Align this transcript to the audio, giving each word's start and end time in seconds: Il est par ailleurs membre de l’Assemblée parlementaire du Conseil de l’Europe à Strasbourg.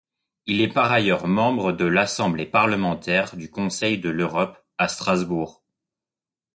Il 0.47 0.61
est 0.61 0.67
par 0.73 0.91
ailleurs 0.91 1.27
membre 1.27 1.73
de 1.73 1.85
l’Assemblée 1.85 2.47
parlementaire 2.47 3.35
du 3.35 3.51
Conseil 3.51 3.99
de 3.99 4.09
l’Europe 4.09 4.57
à 4.79 4.87
Strasbourg. 4.87 5.61